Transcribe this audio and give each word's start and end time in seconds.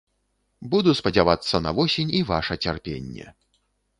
Буду 0.71 0.93
спадзявацца 0.99 1.61
на 1.67 1.75
восень 1.79 2.15
і 2.19 2.23
ваша 2.31 2.59
цярпенне. 2.69 3.25